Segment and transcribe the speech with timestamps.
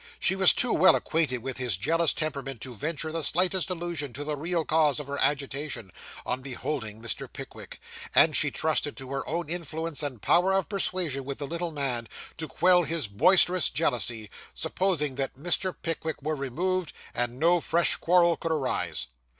[0.19, 4.23] She was too well acquainted with his jealous temperament to venture the slightest allusion to
[4.23, 5.91] the real cause of her agitation
[6.25, 7.31] on beholding Mr.
[7.31, 7.79] Pickwick;
[8.15, 12.07] and she trusted to her own influence and power of persuasion with the little man,
[12.37, 15.75] to quell his boisterous jealousy, supposing that Mr.
[15.79, 19.05] Pickwick were removed, and no fresh quarrel could arise.